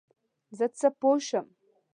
زه 0.57 0.65
څه 0.77 0.87
پوه 0.99 1.17
شم؟ 1.27 1.47